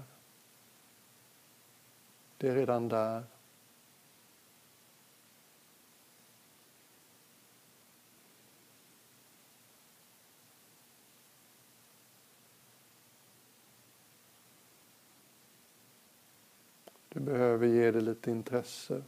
Det 2.37 2.49
är 2.49 2.55
redan 2.55 2.89
där. 2.89 3.25
Du 17.19 17.25
behöver 17.25 17.67
ge 17.67 17.91
det 17.91 18.01
lite 18.01 18.31
intresse, 18.31 19.03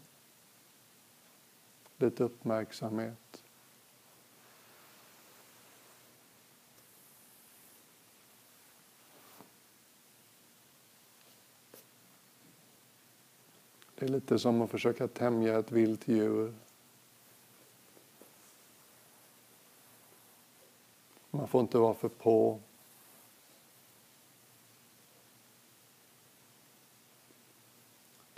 lite 1.97 2.25
uppmärksamhet. 2.25 3.43
Det 13.95 14.05
är 14.05 14.09
lite 14.09 14.39
som 14.39 14.63
att 14.63 14.71
försöka 14.71 15.09
tämja 15.09 15.59
ett 15.59 15.73
vilt 15.73 16.09
djur. 16.09 16.55
Man 21.31 21.49
får 21.49 21.61
inte 21.61 21.79
vara 21.79 21.95
för 21.95 22.09
på. 22.09 22.61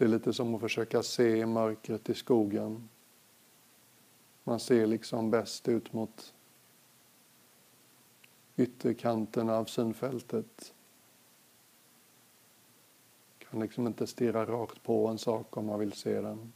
Det 0.03 0.07
är 0.07 0.11
lite 0.11 0.33
som 0.33 0.55
att 0.55 0.61
försöka 0.61 1.03
se 1.03 1.47
mörkret 1.47 2.11
i 2.11 2.15
skogen. 2.15 2.89
Man 4.45 4.61
ser 4.61 4.87
liksom 4.87 5.31
bäst 5.31 5.69
ut 5.69 5.93
mot 5.93 6.35
ytterkanten 8.57 9.51
av 9.51 9.65
synfältet. 9.65 10.75
Kan 13.39 13.61
liksom 13.61 13.87
inte 13.87 14.07
stirra 14.07 14.47
rakt 14.47 14.83
på 14.83 15.09
en 15.09 15.19
sak 15.19 15.57
om 15.57 15.67
man 15.67 15.79
vill 15.79 15.93
se 15.93 16.21
den. 16.21 16.53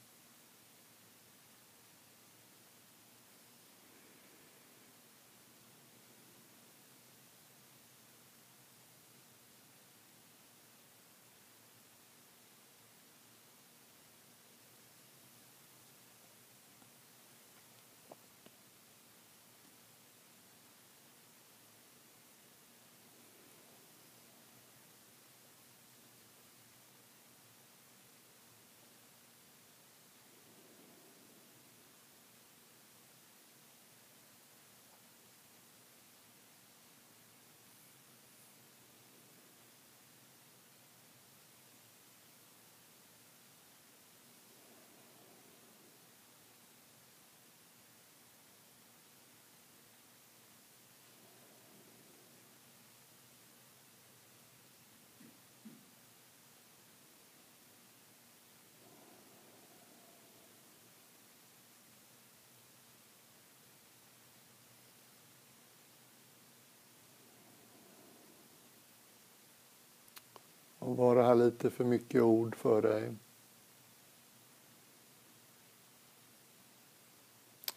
Var 70.97 71.17
det 71.17 71.23
här 71.23 71.35
lite 71.35 71.71
för 71.71 71.85
mycket 71.85 72.23
ord 72.23 72.57
för 72.57 72.83
dig 72.83 73.13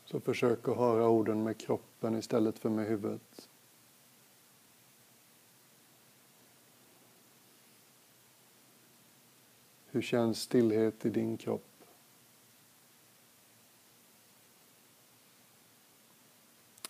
så 0.05 0.20
försök 0.20 0.67
att 0.67 0.78
höra 0.78 1.09
orden 1.09 1.43
med 1.43 1.57
kroppen 1.57 2.15
istället 2.15 2.59
för 2.59 2.70
med 2.70 2.86
huvudet. 2.86 3.49
Hur 9.91 10.01
känns 10.01 10.41
stillhet 10.41 11.05
i 11.05 11.09
din 11.09 11.38
kropp? 11.38 11.84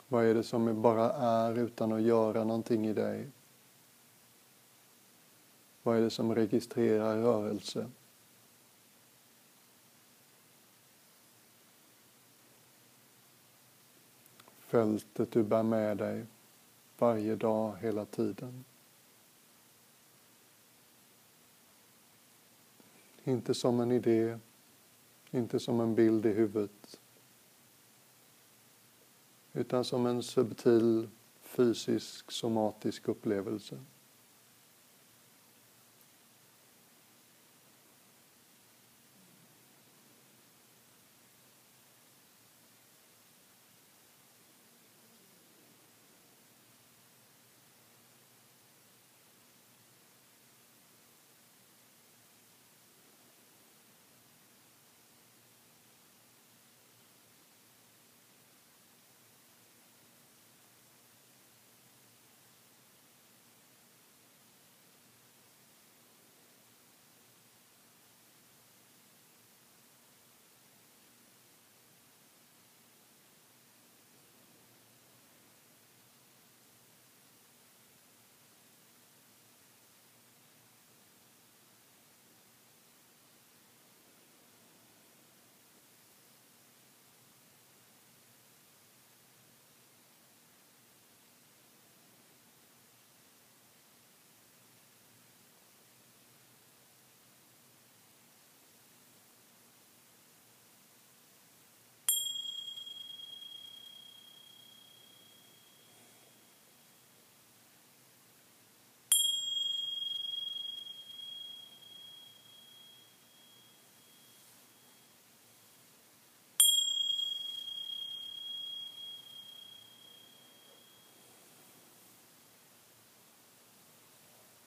Vad 0.07 0.25
är 0.25 0.33
det 0.33 0.43
som 0.43 0.81
bara 0.81 1.11
är 1.13 1.57
utan 1.57 1.93
att 1.93 2.01
göra 2.01 2.43
någonting 2.43 2.87
i 2.87 2.93
dig? 2.93 3.27
Vad 5.83 5.97
är 5.97 6.01
det 6.01 6.09
som 6.09 6.35
registrerar 6.35 7.17
rörelse? 7.17 7.89
Fältet 14.59 15.31
du 15.31 15.43
bär 15.43 15.63
med 15.63 15.97
dig 15.97 16.25
varje 16.97 17.35
dag, 17.35 17.77
hela 17.81 18.05
tiden. 18.05 18.65
Inte 23.23 23.53
som 23.53 23.79
en 23.79 23.91
idé, 23.91 24.39
inte 25.31 25.59
som 25.59 25.79
en 25.79 25.95
bild 25.95 26.25
i 26.25 26.29
huvudet 26.29 26.99
utan 29.53 29.85
som 29.85 30.05
en 30.05 30.23
subtil 30.23 31.09
fysisk 31.41 32.31
somatisk 32.31 33.07
upplevelse. 33.07 33.79